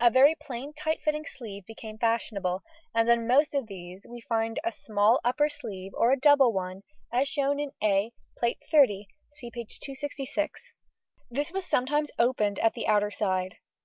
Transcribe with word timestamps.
A 0.00 0.10
very 0.10 0.34
plain 0.34 0.72
tight 0.72 1.02
fitting 1.04 1.24
sleeve 1.24 1.64
became 1.64 1.98
fashionable, 1.98 2.64
and 2.96 3.08
on 3.08 3.28
most 3.28 3.54
of 3.54 3.68
these 3.68 4.04
we 4.10 4.20
find 4.20 4.58
a 4.64 4.72
small 4.72 5.20
upper 5.22 5.48
sleeve 5.48 5.92
or 5.94 6.10
a 6.10 6.18
double 6.18 6.52
one 6.52 6.82
as 7.12 7.28
shown 7.28 7.60
in 7.60 7.70
A, 7.80 8.10
Plate 8.36 8.58
XXX 8.68 9.06
(see 9.30 9.52
p. 9.52 9.64
266); 9.64 10.72
this 11.30 11.52
was 11.52 11.64
sometimes 11.64 12.10
opened 12.18 12.58
at 12.58 12.74
the 12.74 12.88
outer 12.88 13.12
side. 13.12 13.58